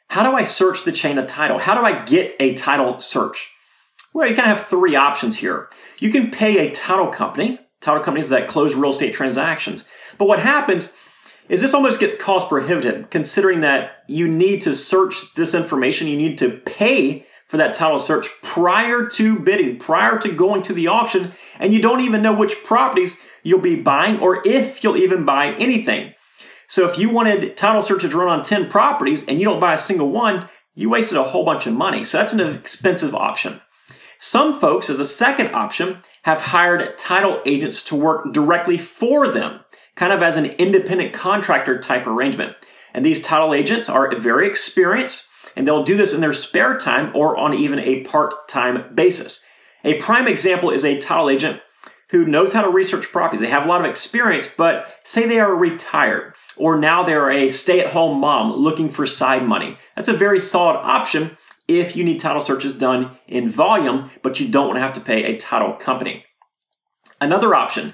how 0.10 0.30
do 0.30 0.36
I 0.36 0.44
search 0.44 0.84
the 0.84 0.92
chain 0.92 1.18
of 1.18 1.28
title? 1.28 1.60
How 1.60 1.76
do 1.76 1.86
I 1.86 2.04
get 2.04 2.36
a 2.40 2.54
title 2.54 3.00
search? 3.00 3.52
Well, 4.14 4.28
you 4.28 4.36
kind 4.36 4.52
of 4.52 4.58
have 4.58 4.68
three 4.68 4.96
options 4.96 5.38
here. 5.38 5.70
You 6.00 6.12
can 6.12 6.32
pay 6.32 6.60
a 6.68 6.72
title 6.72 7.08
company, 7.08 7.60
title 7.82 8.04
companies 8.04 8.30
that 8.30 8.48
close 8.48 8.76
real 8.76 8.92
estate 8.92 9.14
transactions. 9.14 9.88
But 10.18 10.28
what 10.28 10.40
happens 10.40 10.96
is 11.50 11.62
this 11.62 11.74
almost 11.74 12.00
gets 12.00 12.16
cost 12.18 12.50
prohibitive 12.50 13.10
considering 13.10 13.62
that 13.62 14.04
you 14.08 14.28
need 14.28 14.62
to 14.64 14.74
search 14.74 15.34
this 15.36 15.54
information, 15.54 16.08
you 16.08 16.18
need 16.18 16.38
to 16.40 16.50
pay 16.50 17.26
for 17.48 17.58
that 17.58 17.74
title 17.74 18.00
search 18.00 18.28
prior 18.42 19.06
to 19.08 19.40
bidding, 19.40 19.78
prior 19.78 20.18
to 20.20 20.34
going 20.34 20.62
to 20.64 20.74
the 20.74 20.88
auction, 20.88 21.32
and 21.60 21.74
you 21.74 21.82
don't 21.82 22.02
even 22.02 22.22
know 22.22 22.36
which 22.36 22.64
properties 22.64 23.22
you'll 23.44 23.60
be 23.60 23.82
buying 23.82 24.20
or 24.20 24.42
if 24.46 24.84
you'll 24.84 24.98
even 24.98 25.24
buy 25.24 25.54
anything. 25.54 26.14
So 26.68 26.88
if 26.88 26.98
you 26.98 27.10
wanted 27.10 27.56
title 27.56 27.82
searches 27.82 28.14
run 28.14 28.28
on 28.28 28.44
10 28.44 28.70
properties 28.70 29.28
and 29.28 29.40
you 29.40 29.46
don't 29.46 29.60
buy 29.60 29.74
a 29.74 29.78
single 29.78 30.10
one, 30.10 30.50
you 30.76 30.90
wasted 30.90 31.18
a 31.18 31.24
whole 31.24 31.46
bunch 31.46 31.66
of 31.66 31.74
money. 31.74 32.04
So 32.04 32.18
that's 32.18 32.34
an 32.34 32.42
expensive 32.42 33.16
option. 33.16 33.62
Some 34.20 34.60
folks, 34.60 34.90
as 34.90 35.00
a 35.00 35.06
second 35.06 35.54
option, 35.54 36.00
have 36.24 36.42
hired 36.42 36.98
title 36.98 37.42
agents 37.46 37.84
to 37.84 37.96
work 37.96 38.34
directly 38.34 38.78
for 38.78 39.28
them 39.28 39.62
kind 39.96 40.14
of 40.14 40.22
as 40.22 40.38
an 40.38 40.46
independent 40.46 41.14
contractor 41.14 41.80
type 41.80 42.06
arrangement. 42.06 42.56
And 42.94 43.06
these 43.06 43.22
title 43.22 43.54
agents 43.54 43.90
are 43.90 44.16
very 44.16 44.48
experienced 44.48 45.28
and 45.56 45.68
they'll 45.68 45.84
do 45.84 45.98
this 45.98 46.14
in 46.14 46.22
their 46.22 46.34
spare 46.34 46.78
time 46.78 47.12
or 47.16 47.36
on 47.38 47.54
even 47.54 47.80
a 47.80 48.04
part 48.04 48.48
time 48.48 48.94
basis. 48.94 49.44
A 49.84 50.00
prime 50.00 50.28
example 50.28 50.70
is 50.70 50.86
a 50.86 51.00
title 51.00 51.30
agent 51.30 51.62
who 52.12 52.26
knows 52.26 52.54
how 52.54 52.62
to 52.62 52.70
research 52.70 53.12
properties. 53.12 53.42
They 53.42 53.50
have 53.50 53.66
a 53.66 53.70
lot 53.70 53.82
of 53.82 53.90
experience, 53.90 54.48
but 54.48 54.96
say 55.04 55.28
they 55.28 55.40
are 55.40 55.56
retired 55.56 56.34
or 56.58 56.78
now 56.78 57.04
they're 57.04 57.30
a 57.30 57.48
stay 57.48 57.80
at 57.80 57.92
home 57.92 58.20
mom 58.20 58.54
looking 58.54 58.90
for 58.90 59.06
side 59.06 59.44
money. 59.44 59.78
That's 59.96 60.10
a 60.10 60.14
very 60.14 60.40
solid 60.40 60.78
option 60.78 61.38
if 61.68 61.96
you 61.96 62.04
need 62.04 62.20
title 62.20 62.42
searches 62.42 62.74
done 62.74 63.18
in 63.28 63.50
volume, 63.50 64.10
but 64.22 64.40
you 64.40 64.48
don't 64.48 64.68
want 64.68 64.78
to 64.78 64.82
have 64.82 64.94
to 64.94 65.02
pay 65.02 65.24
a 65.26 65.38
title 65.38 65.74
company. 65.74 66.26
Another 67.20 67.54
option 67.54 67.94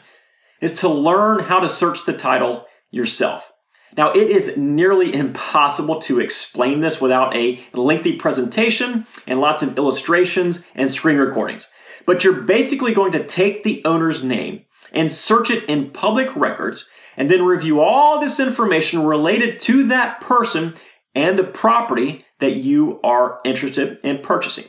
is 0.62 0.80
to 0.82 0.90
learn 0.90 1.40
how 1.40 1.60
to 1.60 1.70
search 1.70 2.06
the 2.06 2.14
title 2.14 2.68
yourself. 2.92 3.52
Now, 3.96 4.12
it 4.12 4.30
is 4.30 4.58
nearly 4.58 5.14
impossible 5.14 6.00
to 6.02 6.20
explain 6.20 6.82
this 6.82 7.00
without 7.00 7.36
a 7.36 7.60
lengthy 7.74 8.18
presentation 8.18 9.06
and 9.28 9.40
lots 9.40 9.62
of 9.62 9.78
illustrations 9.78 10.66
and 10.74 10.90
screen 10.90 11.18
recordings. 11.18 11.72
But 12.06 12.24
you're 12.24 12.42
basically 12.42 12.94
going 12.94 13.12
to 13.12 13.26
take 13.26 13.64
the 13.64 13.82
owner's 13.86 14.24
name 14.24 14.66
and 14.92 15.12
search 15.12 15.50
it 15.52 15.64
in 15.66 15.92
public 15.92 16.36
records 16.36 16.90
and 17.18 17.30
then 17.30 17.44
review 17.44 17.82
all 17.82 18.20
this 18.20 18.40
information 18.40 19.04
related 19.04 19.60
to 19.62 19.88
that 19.88 20.22
person 20.22 20.74
and 21.16 21.38
the 21.38 21.44
property 21.44 22.26
that 22.40 22.56
you 22.56 23.00
are 23.04 23.40
interested 23.46 24.00
in 24.04 24.20
purchasing. 24.20 24.66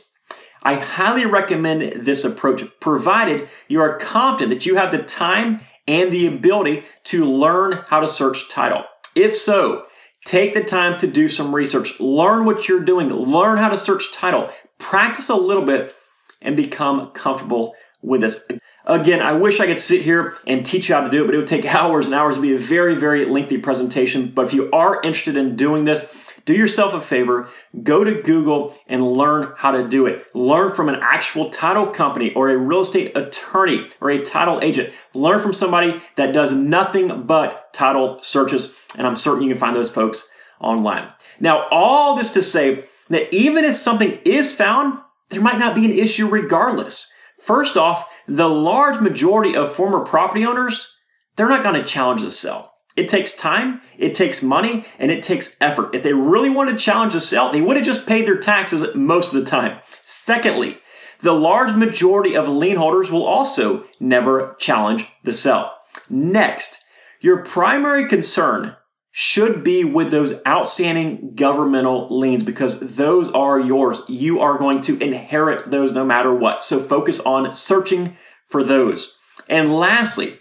I 0.63 0.75
highly 0.75 1.25
recommend 1.25 2.05
this 2.05 2.23
approach 2.23 2.63
provided 2.79 3.49
you 3.67 3.81
are 3.81 3.97
confident 3.97 4.51
that 4.51 4.65
you 4.65 4.77
have 4.77 4.91
the 4.91 5.03
time 5.03 5.61
and 5.87 6.11
the 6.11 6.25
ability 6.25 6.83
to 7.05 7.25
learn 7.25 7.83
how 7.87 7.99
to 7.99 8.07
search 8.07 8.49
title. 8.49 8.83
If 9.15 9.35
so, 9.35 9.85
take 10.25 10.53
the 10.53 10.63
time 10.63 10.97
to 10.97 11.07
do 11.07 11.29
some 11.29 11.53
research, 11.53 11.99
learn 11.99 12.45
what 12.45 12.67
you're 12.67 12.79
doing, 12.79 13.09
learn 13.09 13.57
how 13.57 13.69
to 13.69 13.77
search 13.77 14.11
title, 14.11 14.49
practice 14.79 15.29
a 15.29 15.35
little 15.35 15.63
bit, 15.63 15.93
and 16.41 16.57
become 16.57 17.11
comfortable 17.11 17.75
with 18.01 18.21
this. 18.21 18.47
Again, 18.85 19.21
I 19.21 19.33
wish 19.33 19.59
I 19.59 19.65
could 19.65 19.79
sit 19.79 20.03
here 20.03 20.35
and 20.45 20.65
teach 20.65 20.89
you 20.89 20.95
how 20.95 21.01
to 21.01 21.09
do 21.09 21.23
it, 21.23 21.25
but 21.25 21.35
it 21.35 21.39
would 21.39 21.47
take 21.47 21.65
hours 21.73 22.07
and 22.07 22.15
hours. 22.15 22.35
to 22.35 22.41
be 22.41 22.53
a 22.53 22.57
very, 22.57 22.95
very 22.95 23.25
lengthy 23.25 23.57
presentation. 23.57 24.29
But 24.29 24.47
if 24.47 24.53
you 24.53 24.69
are 24.71 25.01
interested 25.01 25.37
in 25.37 25.55
doing 25.55 25.85
this, 25.85 26.25
do 26.45 26.53
yourself 26.53 26.93
a 26.93 27.01
favor, 27.01 27.49
go 27.81 28.03
to 28.03 28.21
Google 28.21 28.77
and 28.87 29.13
learn 29.13 29.53
how 29.57 29.71
to 29.71 29.87
do 29.87 30.05
it. 30.05 30.27
Learn 30.35 30.75
from 30.75 30.89
an 30.89 30.99
actual 31.01 31.49
title 31.49 31.87
company 31.87 32.33
or 32.33 32.49
a 32.49 32.57
real 32.57 32.81
estate 32.81 33.17
attorney 33.17 33.87
or 33.99 34.11
a 34.11 34.21
title 34.21 34.59
agent. 34.61 34.93
Learn 35.15 35.39
from 35.39 35.53
somebody 35.53 35.99
that 36.17 36.33
does 36.33 36.51
nothing 36.51 37.23
but 37.23 37.73
title 37.73 38.19
searches, 38.21 38.75
and 38.95 39.07
I'm 39.07 39.15
certain 39.15 39.41
you 39.41 39.49
can 39.49 39.59
find 39.59 39.75
those 39.75 39.89
folks 39.89 40.29
online. 40.59 41.11
Now, 41.39 41.67
all 41.71 42.15
this 42.15 42.29
to 42.31 42.43
say 42.43 42.85
that 43.09 43.33
even 43.33 43.65
if 43.65 43.75
something 43.75 44.19
is 44.23 44.53
found, 44.53 44.99
there 45.29 45.41
might 45.41 45.57
not 45.57 45.73
be 45.73 45.85
an 45.85 45.91
issue 45.91 46.27
regardless. 46.27 47.11
First 47.41 47.75
off, 47.75 48.07
the 48.27 48.49
large 48.49 48.99
majority 48.99 49.55
of 49.55 49.73
former 49.73 49.99
property 49.99 50.45
owners, 50.45 50.91
they're 51.35 51.49
not 51.49 51.63
going 51.63 51.75
to 51.75 51.83
challenge 51.83 52.21
the 52.21 52.31
sale. 52.31 52.71
It 52.95 53.09
takes 53.09 53.33
time, 53.33 53.81
it 53.97 54.15
takes 54.15 54.41
money, 54.41 54.85
and 54.97 55.11
it 55.11 55.21
takes 55.21 55.57
effort. 55.59 55.93
If 55.93 56.03
they 56.03 56.13
really 56.13 56.49
wanted 56.49 56.73
to 56.73 56.77
challenge 56.77 57.13
the 57.13 57.19
sale, 57.19 57.51
they 57.51 57.61
would 57.61 57.75
have 57.75 57.85
just 57.85 58.05
paid 58.07 58.25
their 58.25 58.37
taxes 58.37 58.85
most 58.95 59.33
of 59.33 59.43
the 59.43 59.49
time. 59.49 59.79
Secondly, 60.03 60.77
the 61.19 61.33
large 61.33 61.73
majority 61.73 62.35
of 62.35 62.47
lien 62.47 62.77
holders 62.77 63.11
will 63.11 63.25
also 63.25 63.85
never 63.99 64.55
challenge 64.59 65.07
the 65.23 65.33
sale. 65.33 65.71
Next, 66.09 66.79
your 67.19 67.43
primary 67.43 68.07
concern 68.07 68.75
should 69.17 69.63
be 69.63 69.85
with 69.85 70.11
those 70.11 70.41
outstanding 70.45 71.33
governmental 71.35 72.05
liens 72.19 72.43
because 72.43 72.81
those 72.97 73.31
are 73.31 73.57
yours. 73.57 74.01
You 74.09 74.41
are 74.41 74.57
going 74.57 74.81
to 74.81 75.01
inherit 75.01 75.71
those 75.71 75.93
no 75.93 76.03
matter 76.03 76.35
what. 76.35 76.61
So 76.61 76.83
focus 76.83 77.21
on 77.21 77.55
searching 77.55 78.17
for 78.45 78.61
those. 78.61 79.15
And 79.47 79.73
lastly, 79.73 80.37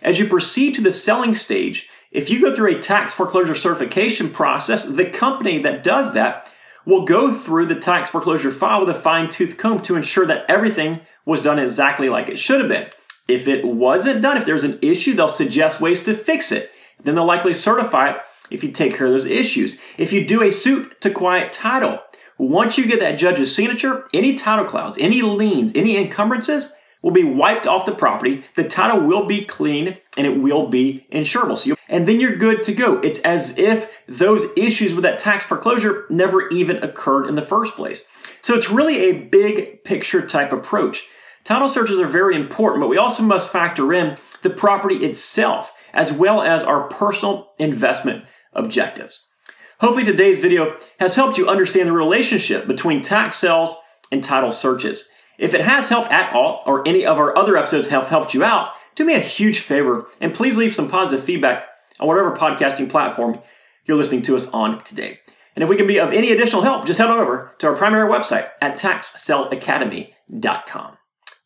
as 0.00 0.18
you 0.18 0.26
proceed 0.26 0.74
to 0.76 0.80
the 0.80 0.90
selling 0.90 1.34
stage, 1.34 1.90
if 2.10 2.30
you 2.30 2.40
go 2.40 2.54
through 2.54 2.74
a 2.74 2.80
tax 2.80 3.12
foreclosure 3.12 3.54
certification 3.54 4.30
process, 4.30 4.86
the 4.86 5.04
company 5.04 5.58
that 5.58 5.82
does 5.82 6.14
that 6.14 6.50
will 6.86 7.04
go 7.04 7.34
through 7.34 7.66
the 7.66 7.78
tax 7.78 8.08
foreclosure 8.08 8.50
file 8.50 8.86
with 8.86 8.96
a 8.96 8.98
fine 8.98 9.28
tooth 9.28 9.58
comb 9.58 9.82
to 9.82 9.96
ensure 9.96 10.24
that 10.24 10.46
everything 10.48 11.02
was 11.26 11.42
done 11.42 11.58
exactly 11.58 12.08
like 12.08 12.30
it 12.30 12.38
should 12.38 12.60
have 12.60 12.70
been. 12.70 12.88
If 13.28 13.48
it 13.48 13.66
wasn't 13.66 14.22
done, 14.22 14.38
if 14.38 14.46
there's 14.46 14.64
an 14.64 14.78
issue, 14.80 15.12
they'll 15.12 15.28
suggest 15.28 15.82
ways 15.82 16.02
to 16.04 16.14
fix 16.14 16.52
it. 16.52 16.70
Then 17.02 17.14
they'll 17.14 17.24
likely 17.24 17.54
certify 17.54 18.10
it 18.10 18.16
if 18.50 18.62
you 18.62 18.70
take 18.70 18.94
care 18.94 19.06
of 19.06 19.12
those 19.12 19.26
issues. 19.26 19.78
If 19.98 20.12
you 20.12 20.26
do 20.26 20.42
a 20.42 20.52
suit 20.52 21.00
to 21.00 21.10
quiet 21.10 21.52
title, 21.52 22.00
once 22.38 22.76
you 22.78 22.86
get 22.86 23.00
that 23.00 23.18
judge's 23.18 23.54
signature, 23.54 24.06
any 24.12 24.34
title 24.36 24.64
clouds, 24.64 24.98
any 24.98 25.22
liens, 25.22 25.72
any 25.74 25.96
encumbrances 25.96 26.74
will 27.02 27.12
be 27.12 27.24
wiped 27.24 27.66
off 27.66 27.86
the 27.86 27.94
property. 27.94 28.42
The 28.54 28.66
title 28.66 29.00
will 29.00 29.26
be 29.26 29.44
clean 29.44 29.98
and 30.16 30.26
it 30.26 30.40
will 30.40 30.68
be 30.68 31.06
insurable. 31.12 31.58
So 31.58 31.76
and 31.88 32.08
then 32.08 32.18
you're 32.18 32.36
good 32.36 32.62
to 32.64 32.74
go. 32.74 32.98
It's 33.00 33.20
as 33.20 33.58
if 33.58 34.02
those 34.08 34.46
issues 34.56 34.94
with 34.94 35.04
that 35.04 35.18
tax 35.18 35.44
foreclosure 35.44 36.06
never 36.08 36.48
even 36.48 36.82
occurred 36.82 37.26
in 37.26 37.34
the 37.34 37.42
first 37.42 37.74
place. 37.74 38.08
So 38.40 38.54
it's 38.54 38.70
really 38.70 39.10
a 39.10 39.20
big 39.20 39.84
picture 39.84 40.26
type 40.26 40.52
approach. 40.52 41.06
Title 41.44 41.68
searches 41.68 42.00
are 42.00 42.06
very 42.06 42.34
important, 42.34 42.80
but 42.80 42.88
we 42.88 42.96
also 42.96 43.22
must 43.22 43.52
factor 43.52 43.92
in 43.92 44.16
the 44.40 44.48
property 44.48 44.96
itself 45.04 45.74
as 45.94 46.12
well 46.12 46.42
as 46.42 46.62
our 46.62 46.88
personal 46.88 47.52
investment 47.58 48.24
objectives. 48.52 49.24
Hopefully 49.80 50.04
today's 50.04 50.38
video 50.38 50.76
has 50.98 51.16
helped 51.16 51.38
you 51.38 51.48
understand 51.48 51.88
the 51.88 51.92
relationship 51.92 52.66
between 52.66 53.00
tax 53.00 53.38
sales 53.38 53.74
and 54.12 54.22
title 54.22 54.52
searches. 54.52 55.08
If 55.38 55.54
it 55.54 55.62
has 55.62 55.88
helped 55.88 56.12
at 56.12 56.34
all, 56.34 56.62
or 56.66 56.86
any 56.86 57.06
of 57.06 57.18
our 57.18 57.36
other 57.36 57.56
episodes 57.56 57.88
have 57.88 58.08
helped 58.08 58.34
you 58.34 58.44
out, 58.44 58.72
do 58.94 59.04
me 59.04 59.14
a 59.14 59.20
huge 59.20 59.58
favor 59.60 60.06
and 60.20 60.34
please 60.34 60.56
leave 60.56 60.74
some 60.74 60.88
positive 60.88 61.24
feedback 61.24 61.66
on 61.98 62.06
whatever 62.06 62.36
podcasting 62.36 62.88
platform 62.90 63.40
you're 63.84 63.96
listening 63.96 64.22
to 64.22 64.36
us 64.36 64.48
on 64.50 64.80
today. 64.84 65.18
And 65.56 65.62
if 65.62 65.68
we 65.68 65.76
can 65.76 65.86
be 65.86 66.00
of 66.00 66.12
any 66.12 66.32
additional 66.32 66.62
help, 66.62 66.84
just 66.86 66.98
head 66.98 67.10
on 67.10 67.20
over 67.20 67.54
to 67.58 67.68
our 67.68 67.76
primary 67.76 68.10
website 68.10 68.48
at 68.60 68.76
taxsaleacademy.com. 68.76 70.96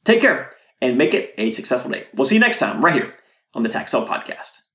Take 0.05 0.21
care 0.21 0.53
and 0.81 0.97
make 0.97 1.13
it 1.13 1.35
a 1.37 1.51
successful 1.51 1.91
day. 1.91 2.07
We'll 2.15 2.25
see 2.25 2.37
you 2.37 2.41
next 2.41 2.59
time 2.59 2.85
right 2.85 2.95
here 2.95 3.13
on 3.55 3.63
the 3.63 3.69
Tax 3.69 3.93
Podcast. 3.93 4.68